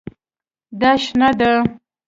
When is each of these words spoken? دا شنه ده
دا 0.81 0.91
شنه 1.03 1.29
ده 1.39 1.51